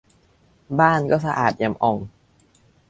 [0.79, 1.97] บ้านก็สะอาดเอี่ยมอ่อง